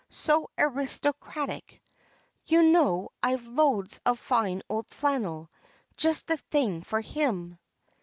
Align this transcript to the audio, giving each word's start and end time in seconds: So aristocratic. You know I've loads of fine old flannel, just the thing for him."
So 0.09 0.49
aristocratic. 0.57 1.79
You 2.47 2.63
know 2.71 3.09
I've 3.21 3.45
loads 3.45 3.99
of 4.03 4.17
fine 4.17 4.63
old 4.67 4.87
flannel, 4.89 5.51
just 5.95 6.25
the 6.25 6.37
thing 6.37 6.81
for 6.81 7.01
him." 7.01 7.59